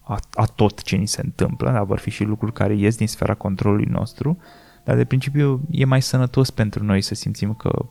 a, 0.00 0.18
a 0.34 0.44
tot 0.44 0.82
ce 0.82 0.96
ni 0.96 1.06
se 1.06 1.20
întâmplă, 1.24 1.70
dar 1.70 1.84
vor 1.84 1.98
fi 1.98 2.10
și 2.10 2.24
lucruri 2.24 2.52
care 2.52 2.74
ies 2.74 2.96
din 2.96 3.08
sfera 3.08 3.34
controlului 3.34 3.84
nostru, 3.84 4.38
dar 4.84 4.96
de 4.96 5.04
principiu 5.04 5.60
e 5.70 5.84
mai 5.84 6.02
sănătos 6.02 6.50
pentru 6.50 6.84
noi 6.84 7.00
să 7.00 7.14
simțim 7.14 7.54
că 7.54 7.86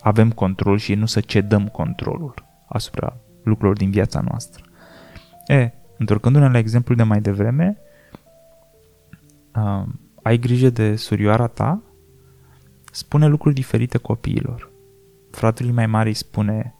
avem 0.00 0.30
control 0.30 0.78
și 0.78 0.94
nu 0.94 1.06
să 1.06 1.20
cedăm 1.20 1.68
controlul 1.68 2.34
asupra 2.66 3.16
lucrurilor 3.44 3.76
din 3.76 3.90
viața 3.90 4.20
noastră. 4.20 4.64
E, 5.46 5.70
întorcându-ne 5.98 6.48
la 6.48 6.58
exemplul 6.58 6.96
de 6.96 7.02
mai 7.02 7.20
devreme, 7.20 7.78
uh, 9.54 9.84
ai 10.22 10.38
grijă 10.38 10.70
de 10.70 10.96
surioara 10.96 11.46
ta 11.46 11.82
spune 12.90 13.26
lucruri 13.26 13.54
diferite 13.54 13.98
copiilor. 13.98 14.70
Fratele 15.30 15.72
mai 15.72 15.86
mare 15.86 16.08
îi 16.08 16.14
spune 16.14 16.74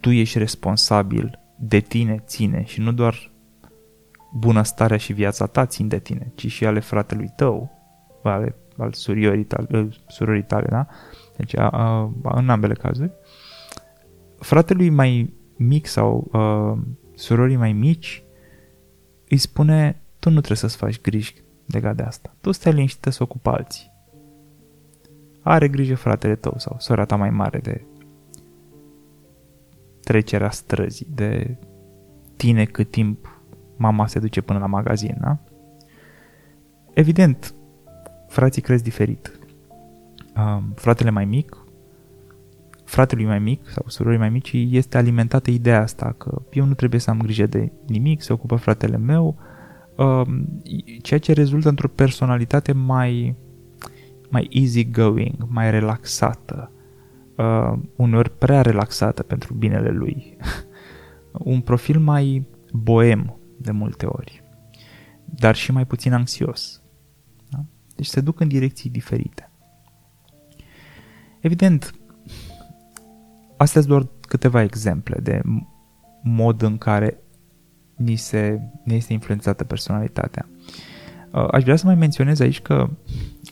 tu 0.00 0.10
ești 0.10 0.38
responsabil, 0.38 1.38
de 1.58 1.80
tine 1.80 2.22
ține 2.26 2.64
și 2.64 2.80
nu 2.80 2.92
doar 2.92 3.30
bunăstarea 4.32 4.96
și 4.96 5.12
viața 5.12 5.46
ta 5.46 5.66
țin 5.66 5.88
de 5.88 5.98
tine, 5.98 6.32
ci 6.34 6.46
și 6.46 6.66
ale 6.66 6.80
fratelui 6.80 7.32
tău, 7.36 7.70
ale, 8.22 8.56
al 8.76 8.92
suriorii 8.92 9.44
tale, 9.44 9.88
surorii 10.06 10.44
tale, 10.44 10.66
da? 10.70 10.86
Deci 11.36 11.58
a, 11.58 11.68
a, 11.68 12.12
în 12.22 12.48
ambele 12.48 12.74
cazuri. 12.74 13.10
Fratelui 14.42 14.90
mai 14.90 15.34
mic 15.56 15.86
sau 15.86 16.28
a, 16.32 16.78
surorii 17.14 17.56
mai 17.56 17.72
mici 17.72 18.22
îi 19.28 19.36
spune 19.36 20.02
tu 20.18 20.28
nu 20.28 20.36
trebuie 20.36 20.56
să-ți 20.56 20.76
faci 20.76 21.00
griji 21.00 21.34
legat 21.66 21.96
de 21.96 22.02
asta. 22.02 22.34
Tu 22.40 22.50
stai 22.50 22.72
liniștită 22.72 23.10
să 23.10 23.22
ocupi 23.22 23.48
alții 23.48 23.92
are 25.42 25.68
grijă 25.68 25.94
fratele 25.94 26.36
tău 26.36 26.54
sau 26.56 26.76
sora 26.78 27.04
ta 27.04 27.16
mai 27.16 27.30
mare 27.30 27.58
de 27.58 27.84
trecerea 30.00 30.50
străzii, 30.50 31.06
de 31.14 31.56
tine 32.36 32.64
cât 32.64 32.90
timp 32.90 33.42
mama 33.76 34.06
se 34.06 34.18
duce 34.18 34.40
până 34.40 34.58
la 34.58 34.66
magazin, 34.66 35.16
da? 35.20 35.38
Evident, 36.94 37.54
frații 38.28 38.62
cresc 38.62 38.82
diferit. 38.82 39.38
Um, 40.36 40.72
fratele 40.74 41.10
mai 41.10 41.24
mic, 41.24 41.56
fratelui 42.92 43.24
mai 43.24 43.38
mic 43.38 43.68
sau 43.68 43.84
surorii 43.86 44.18
mai 44.18 44.28
mici 44.28 44.52
este 44.52 44.96
alimentată 44.96 45.50
ideea 45.50 45.80
asta 45.80 46.14
că 46.18 46.42
eu 46.52 46.64
nu 46.64 46.74
trebuie 46.74 47.00
să 47.00 47.10
am 47.10 47.18
grijă 47.18 47.46
de 47.46 47.72
nimic, 47.86 48.22
se 48.22 48.32
ocupă 48.32 48.56
fratele 48.56 48.96
meu, 48.96 49.36
um, 49.96 50.62
ceea 51.02 51.20
ce 51.20 51.32
rezultă 51.32 51.68
într-o 51.68 51.88
personalitate 51.88 52.72
mai 52.72 53.36
mai 54.30 54.48
easy 54.50 54.90
going, 54.90 55.34
mai 55.48 55.70
relaxată, 55.70 56.72
uh, 57.36 57.72
uneori 57.96 58.30
prea 58.30 58.62
relaxată 58.62 59.22
pentru 59.22 59.54
binele 59.54 59.90
lui. 59.90 60.36
Un 61.32 61.60
profil 61.60 61.98
mai 61.98 62.46
boem 62.72 63.36
de 63.56 63.70
multe 63.70 64.06
ori, 64.06 64.42
dar 65.24 65.54
și 65.54 65.72
mai 65.72 65.86
puțin 65.86 66.12
anxios. 66.12 66.82
Da? 67.48 67.64
Deci 67.96 68.06
se 68.06 68.20
duc 68.20 68.40
în 68.40 68.48
direcții 68.48 68.90
diferite. 68.90 69.50
Evident, 71.40 71.94
astea 73.56 73.80
sunt 73.80 73.92
doar 73.92 74.06
câteva 74.20 74.62
exemple 74.62 75.18
de 75.22 75.40
mod 76.22 76.62
în 76.62 76.78
care 76.78 77.18
ni, 77.96 78.16
se, 78.16 78.60
ni 78.84 78.94
este 78.94 79.12
influențată 79.12 79.64
personalitatea. 79.64 80.48
Uh, 81.32 81.48
aș 81.50 81.62
vrea 81.62 81.76
să 81.76 81.86
mai 81.86 81.94
menționez 81.94 82.40
aici 82.40 82.60
că 82.60 82.90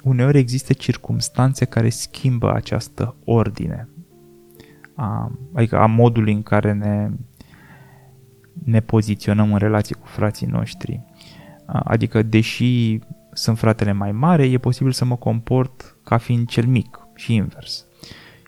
uneori 0.03 0.39
există 0.39 0.73
circumstanțe 0.73 1.65
care 1.65 1.89
schimbă 1.89 2.53
această 2.53 3.17
ordine, 3.25 3.89
a, 4.95 5.33
adică 5.55 5.77
a 5.77 5.87
modului 5.87 6.33
în 6.33 6.43
care 6.43 6.73
ne, 6.73 7.11
ne 8.65 8.81
poziționăm 8.81 9.53
în 9.53 9.59
relație 9.59 9.97
cu 9.97 10.07
frații 10.07 10.47
noștri. 10.47 11.01
Adică, 11.67 12.23
deși 12.23 12.99
sunt 13.33 13.59
fratele 13.59 13.93
mai 13.93 14.13
mare, 14.13 14.45
e 14.45 14.59
posibil 14.59 14.93
să 14.93 15.05
mă 15.05 15.17
comport 15.17 15.97
ca 16.05 16.17
fiind 16.17 16.49
cel 16.49 16.67
mic 16.67 16.99
și 17.15 17.35
invers. 17.35 17.87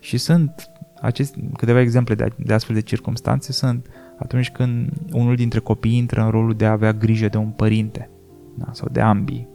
Și 0.01 0.17
sunt 0.17 0.72
acest, 1.03 1.35
câteva 1.57 1.81
exemple 1.81 2.15
de, 2.15 2.33
de 2.37 2.53
astfel 2.53 2.75
de 2.75 2.81
circunstanțe 2.81 3.53
sunt 3.53 3.87
atunci 4.19 4.51
când 4.51 4.93
unul 5.13 5.37
dintre 5.37 5.59
copii 5.59 5.97
intră 5.97 6.23
în 6.23 6.31
rolul 6.31 6.55
de 6.55 6.67
a 6.67 6.71
avea 6.71 6.93
grijă 6.93 7.29
de 7.29 7.37
un 7.37 7.49
părinte 7.51 8.11
da, 8.55 8.69
sau 8.73 8.89
de 8.93 9.01
ambii. 9.01 9.49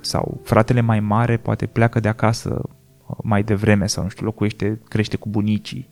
Sau 0.00 0.40
fratele 0.44 0.80
mai 0.80 1.00
mare 1.00 1.36
poate 1.36 1.66
pleacă 1.66 2.00
de 2.00 2.08
acasă 2.08 2.62
mai 3.22 3.42
devreme 3.42 3.86
sau 3.86 4.02
nu 4.02 4.08
știu, 4.08 4.24
locuiește, 4.24 4.80
crește 4.88 5.16
cu 5.16 5.28
bunicii 5.28 5.88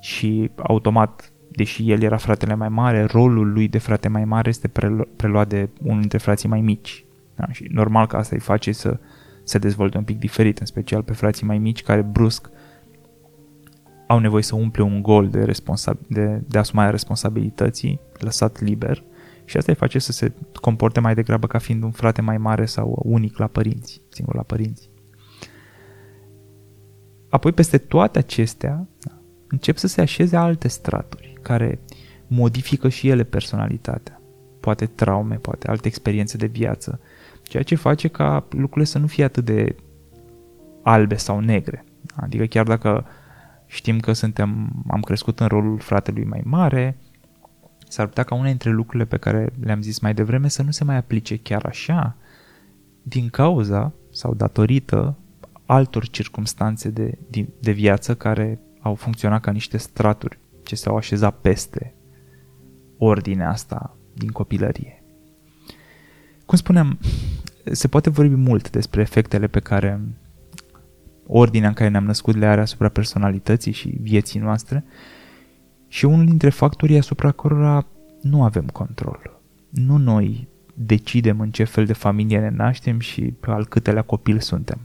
și 0.00 0.50
automat 0.56 1.32
deși 1.50 1.90
el 1.90 2.02
era 2.02 2.16
fratele 2.16 2.54
mai 2.54 2.68
mare, 2.68 3.04
rolul 3.04 3.52
lui 3.52 3.68
de 3.68 3.78
frate 3.78 4.08
mai 4.08 4.24
mare 4.24 4.48
este 4.48 4.70
preluat 5.16 5.48
de 5.48 5.68
unul 5.82 6.00
dintre 6.00 6.18
frații 6.18 6.48
mai 6.48 6.60
mici. 6.60 7.04
Da? 7.34 7.46
Și 7.52 7.66
normal 7.70 8.06
că 8.06 8.16
asta 8.16 8.34
îi 8.34 8.40
face 8.40 8.72
să 8.72 8.98
se 9.44 9.58
dezvolte 9.58 9.98
un 9.98 10.04
pic 10.04 10.18
diferit, 10.18 10.58
în 10.58 10.66
special 10.66 11.02
pe 11.02 11.12
frații 11.12 11.46
mai 11.46 11.58
mici 11.58 11.82
care 11.82 12.02
brusc 12.02 12.50
au 14.06 14.18
nevoie 14.18 14.42
să 14.42 14.54
umple 14.54 14.82
un 14.82 15.02
gol 15.02 15.28
de, 15.28 15.44
responsa- 15.44 16.06
de, 16.08 16.42
de 16.48 16.58
asumarea 16.58 16.90
responsabilității 16.90 18.00
lăsat 18.18 18.60
liber 18.60 19.04
și 19.44 19.56
asta 19.56 19.72
îi 19.72 19.78
face 19.78 19.98
să 19.98 20.12
se 20.12 20.32
comporte 20.60 21.00
mai 21.00 21.14
degrabă 21.14 21.46
ca 21.46 21.58
fiind 21.58 21.82
un 21.82 21.90
frate 21.90 22.20
mai 22.20 22.38
mare 22.38 22.66
sau 22.66 23.02
unic 23.04 23.38
la 23.38 23.46
părinți, 23.46 24.00
singur 24.08 24.34
la 24.34 24.42
părinți. 24.42 24.90
Apoi 27.28 27.52
peste 27.52 27.78
toate 27.78 28.18
acestea 28.18 28.88
încep 29.48 29.76
să 29.76 29.86
se 29.86 30.00
așeze 30.00 30.36
alte 30.36 30.68
straturi 30.68 31.38
care 31.42 31.80
modifică 32.26 32.88
și 32.88 33.08
ele 33.08 33.24
personalitatea. 33.24 34.20
Poate 34.60 34.86
traume, 34.86 35.34
poate 35.34 35.68
alte 35.68 35.88
experiențe 35.88 36.36
de 36.36 36.46
viață, 36.46 37.00
ceea 37.42 37.62
ce 37.62 37.74
face 37.74 38.08
ca 38.08 38.46
lucrurile 38.50 38.84
să 38.84 38.98
nu 38.98 39.06
fie 39.06 39.24
atât 39.24 39.44
de 39.44 39.76
albe 40.82 41.16
sau 41.16 41.40
negre. 41.40 41.84
Adică 42.14 42.44
chiar 42.44 42.64
dacă 42.64 43.06
știm 43.66 44.00
că 44.00 44.12
suntem, 44.12 44.82
am 44.88 45.00
crescut 45.00 45.40
în 45.40 45.46
rolul 45.46 45.78
fratelui 45.78 46.24
mai 46.24 46.40
mare, 46.44 46.98
s-ar 47.88 48.06
putea 48.06 48.22
ca 48.22 48.34
una 48.34 48.46
dintre 48.46 48.70
lucrurile 48.70 49.04
pe 49.04 49.16
care 49.16 49.52
le-am 49.60 49.82
zis 49.82 49.98
mai 49.98 50.14
devreme 50.14 50.48
să 50.48 50.62
nu 50.62 50.70
se 50.70 50.84
mai 50.84 50.96
aplice 50.96 51.36
chiar 51.36 51.64
așa, 51.64 52.16
din 53.02 53.28
cauza 53.28 53.92
sau 54.10 54.34
datorită 54.34 55.16
altor 55.66 56.08
circumstanțe 56.08 56.90
de, 56.90 57.18
de, 57.30 57.48
de 57.60 57.72
viață 57.72 58.14
care 58.14 58.60
au 58.80 58.94
funcționat 58.94 59.40
ca 59.40 59.50
niște 59.50 59.76
straturi 59.76 60.38
ce 60.64 60.76
s-au 60.76 60.96
așezat 60.96 61.40
peste 61.40 61.94
ordinea 62.98 63.50
asta 63.50 63.96
din 64.14 64.28
copilărie. 64.28 65.02
Cum 66.46 66.58
spuneam, 66.58 66.98
se 67.64 67.88
poate 67.88 68.10
vorbi 68.10 68.34
mult 68.34 68.70
despre 68.70 69.00
efectele 69.00 69.46
pe 69.46 69.60
care 69.60 70.00
ordinea 71.26 71.68
în 71.68 71.74
care 71.74 71.88
ne-am 71.90 72.04
născut 72.04 72.36
le 72.36 72.46
are 72.46 72.60
asupra 72.60 72.88
personalității 72.88 73.72
și 73.72 73.98
vieții 74.00 74.40
noastre 74.40 74.84
și 75.88 76.04
unul 76.04 76.24
dintre 76.24 76.50
factorii 76.50 76.98
asupra 76.98 77.32
cărora 77.32 77.86
nu 78.22 78.44
avem 78.44 78.66
control. 78.66 79.40
Nu 79.70 79.96
noi 79.96 80.48
decidem 80.74 81.40
în 81.40 81.50
ce 81.50 81.64
fel 81.64 81.84
de 81.84 81.92
familie 81.92 82.40
ne 82.40 82.50
naștem 82.50 82.98
și 82.98 83.22
pe 83.22 83.50
al 83.50 83.66
câtelea 83.66 84.02
copil 84.02 84.38
suntem. 84.38 84.80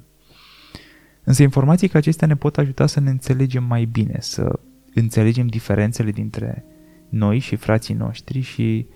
Însă 1.24 1.44
informații 1.44 1.88
ca 1.88 1.98
acestea 1.98 2.28
ne 2.28 2.36
pot 2.36 2.58
ajuta 2.58 2.86
să 2.86 3.00
ne 3.00 3.10
înțelegem 3.10 3.64
mai 3.64 3.86
bine, 3.86 4.18
să 4.20 4.60
înțelegem 4.94 5.48
diferențele 5.48 6.12
dintre 6.12 6.66
noi 7.10 7.40
și 7.40 7.56
frații 7.56 7.94
noștri 7.94 8.40
și 8.40 8.88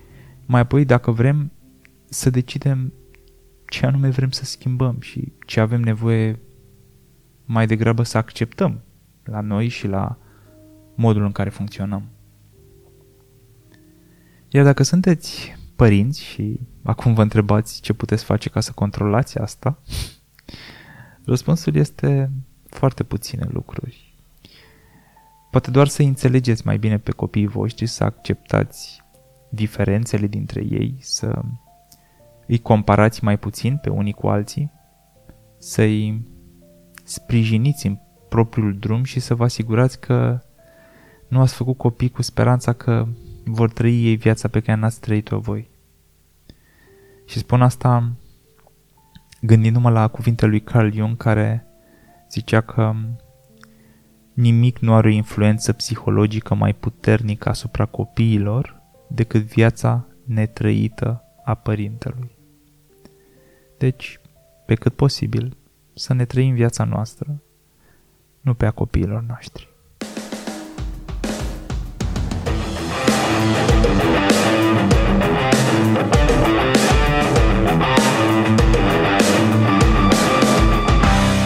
mai 0.46 0.62
apoi, 0.62 0.86
dacă 0.86 1.12
vrem, 1.12 1.52
să 2.06 2.30
decidem 2.30 2.94
ce 3.68 3.86
anume 3.86 4.10
vrem 4.10 4.30
să 4.30 4.46
schimbăm 4.46 4.98
și 5.00 5.32
ce 5.46 5.60
avem 5.60 5.82
nevoie 5.82 6.40
mai 7.46 7.68
degrabă 7.68 8.04
să 8.04 8.18
acceptăm 8.18 8.82
la 9.24 9.42
noi 9.42 9.68
și 9.68 9.88
la 9.88 10.18
modul 10.96 11.24
în 11.24 11.32
care 11.32 11.50
funcționăm. 11.50 12.04
Iar 14.50 14.64
dacă 14.64 14.84
sunteți 14.84 15.58
părinți 15.76 16.24
și 16.24 16.60
acum 16.84 17.14
vă 17.14 17.22
întrebați 17.22 17.82
ce 17.82 17.94
puteți 17.94 18.24
face 18.24 18.50
ca 18.50 18.60
să 18.60 18.72
controlați 18.72 19.38
asta, 19.40 19.80
răspunsul 21.26 21.76
este 21.76 22.32
foarte 22.70 23.04
puține 23.04 23.48
lucruri. 23.52 24.14
Poate 25.52 25.72
doar 25.72 25.88
să 25.88 26.02
înțelegeți 26.02 26.66
mai 26.66 26.78
bine 26.78 26.98
pe 26.98 27.12
copiii 27.12 27.48
voștri, 27.48 27.86
să 27.86 28.04
acceptați 28.04 29.02
diferențele 29.50 30.28
dintre 30.28 30.62
ei, 30.70 30.98
să 31.00 31.42
îi 32.48 32.60
comparați 32.60 33.24
mai 33.24 33.38
puțin 33.38 33.78
pe 33.78 33.90
unii 33.90 34.14
cu 34.14 34.28
alții, 34.28 34.72
să-i 35.58 36.26
sprijiniți 37.06 37.88
în 37.88 37.98
propriul 38.30 38.78
drum 38.78 39.04
și 39.04 39.20
să 39.20 39.36
vă 39.36 39.44
asigurați 39.44 40.00
că 40.00 40.40
nu 41.28 41.40
ați 41.42 41.54
făcut 41.54 41.78
copii 41.78 42.10
cu 42.10 42.22
speranța 42.22 42.74
că 42.74 43.08
vor 43.46 43.72
trăi 43.72 44.06
ei 44.06 44.16
viața 44.16 44.48
pe 44.48 44.60
care 44.60 44.80
n-ați 44.80 45.00
trăit-o 45.00 45.40
voi. 45.40 45.70
Și 47.26 47.38
spun 47.38 47.62
asta 47.62 48.12
gândindu-mă 49.42 49.90
la 49.90 50.08
cuvintele 50.08 50.50
lui 50.50 50.62
Carl 50.62 50.92
Jung 50.92 51.18
care 51.18 51.66
zicea 52.30 52.62
că 52.62 52.94
Nimic 54.34 54.80
nu 54.80 54.94
are 54.94 55.08
o 55.08 55.12
influență 55.12 55.74
psihologică 55.74 56.54
mai 56.54 56.74
puternică 56.74 57.50
asupra 57.50 57.86
copiilor 57.86 58.82
decât 59.08 59.42
viața 59.42 60.08
netrăită 60.26 61.24
a 61.44 61.54
părintelui. 61.54 62.36
Deci, 63.78 64.20
pe 64.66 64.76
cât 64.76 64.94
posibil, 64.94 65.58
să 65.98 66.14
ne 66.14 66.26
trăim 66.26 66.54
viața 66.54 66.84
noastră, 66.84 67.42
nu 68.42 68.54
pe 68.54 68.66
a 68.66 68.72
copiilor 68.72 69.26
noștri. 69.28 69.70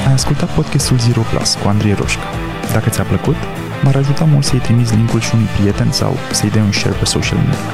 Ai 0.06 0.14
ascultat 0.14 0.56
podcastul 0.56 0.98
Zero 0.98 1.22
Plus 1.22 1.56
cu 1.56 1.68
Andrei 1.68 1.94
Roșca. 1.94 2.22
Dacă 2.74 2.90
ți-a 2.90 3.04
plăcut, 3.04 3.36
m-ar 3.84 3.96
ajuta 3.96 4.26
mult 4.26 4.46
să-i 4.46 4.60
trimiți 4.60 4.96
linkul 4.96 5.20
și 5.20 5.36
unui 5.36 5.48
prieten 5.58 5.92
sau 5.92 6.14
să-i 6.32 6.50
dai 6.50 6.62
un 6.62 6.72
share 6.72 6.96
pe 6.96 7.06
social 7.06 7.38
media. 7.38 7.74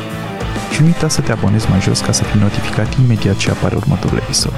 Și 0.72 0.82
nu 0.82 0.86
uita 0.88 1.08
să 1.08 1.22
te 1.22 1.32
abonezi 1.32 1.70
mai 1.70 1.82
jos 1.82 2.00
ca 2.00 2.12
să 2.12 2.24
fii 2.24 2.40
notificat 2.40 2.98
imediat 2.98 3.36
ce 3.36 3.52
apare 3.52 3.76
următorul 3.76 4.18
episod. 4.18 4.54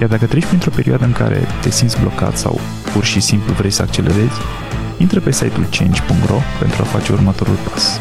Iar 0.00 0.08
dacă 0.08 0.26
treci 0.26 0.44
printr-o 0.46 0.70
perioadă 0.70 1.04
în 1.04 1.12
care 1.12 1.46
te 1.60 1.70
simți 1.70 2.00
blocat 2.00 2.36
sau 2.36 2.60
pur 2.92 3.04
și 3.04 3.20
simplu 3.20 3.52
vrei 3.52 3.70
să 3.70 3.82
accelerezi, 3.82 4.40
intră 4.96 5.20
pe 5.20 5.32
site-ul 5.32 5.66
change.ro 5.70 6.40
pentru 6.58 6.82
a 6.82 6.84
face 6.84 7.12
următorul 7.12 7.56
pas. 7.70 8.00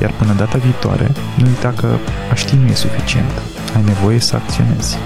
Iar 0.00 0.12
până 0.18 0.32
data 0.32 0.58
viitoare, 0.58 1.10
nu 1.36 1.46
uita 1.46 1.72
că 1.76 1.96
a 2.30 2.34
ști 2.34 2.56
nu 2.56 2.66
e 2.68 2.74
suficient. 2.74 3.30
Ai 3.76 3.82
nevoie 3.84 4.18
să 4.18 4.36
acționezi. 4.36 4.98